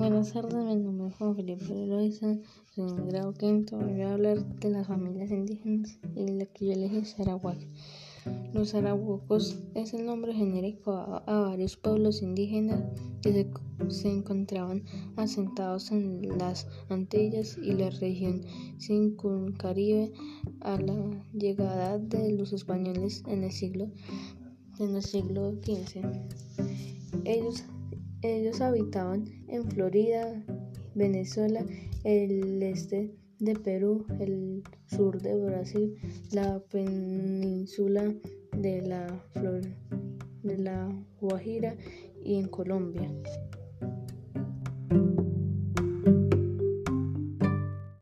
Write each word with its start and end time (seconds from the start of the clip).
Buenas 0.00 0.32
tardes, 0.32 0.54
mi 0.54 0.76
nombre 0.76 1.08
es 1.08 1.14
Juan 1.16 1.36
Felipe 1.36 1.86
Loiza, 1.86 2.34
soy 2.74 2.88
en 2.88 3.08
grado 3.08 3.34
quinto. 3.34 3.76
Voy 3.76 4.00
a 4.00 4.14
hablar 4.14 4.38
de 4.56 4.70
las 4.70 4.86
familias 4.86 5.30
indígenas 5.30 5.98
y 6.16 6.26
la 6.26 6.46
que 6.46 6.68
yo 6.68 6.72
elegí 6.72 6.96
es 6.96 7.20
Arawak. 7.20 7.58
Los 8.54 8.74
arahuacos 8.74 9.58
es 9.74 9.92
el 9.92 10.06
nombre 10.06 10.32
genérico 10.32 10.92
a, 10.92 11.20
varios 11.26 11.76
pueblos 11.76 12.22
indígenas 12.22 12.82
que 13.20 13.46
se, 13.88 14.10
encontraban 14.10 14.84
asentados 15.16 15.92
en 15.92 16.26
las 16.38 16.66
Antillas 16.88 17.58
y 17.58 17.74
la 17.74 17.90
región 17.90 18.46
Caribe 19.58 20.14
a 20.62 20.80
la 20.80 21.26
llegada 21.34 21.98
de 21.98 22.32
los 22.32 22.54
españoles 22.54 23.22
en 23.26 23.44
el 23.44 23.52
siglo, 23.52 23.90
en 24.78 24.96
el 24.96 25.02
siglo 25.02 25.52
XV. 25.60 26.00
Ellos 27.26 27.64
ellos 28.22 28.60
habitaban 28.60 29.24
en 29.48 29.64
Florida, 29.70 30.44
Venezuela, 30.94 31.64
el 32.04 32.62
este 32.62 33.14
de 33.38 33.54
Perú, 33.54 34.04
el 34.18 34.62
sur 34.86 35.20
de 35.20 35.34
Brasil, 35.34 35.94
la 36.32 36.60
península 36.70 38.14
de 38.56 38.82
la, 38.82 39.06
de 40.42 40.58
la 40.58 40.88
Guajira 41.20 41.74
y 42.22 42.36
en 42.36 42.48
Colombia. 42.48 43.10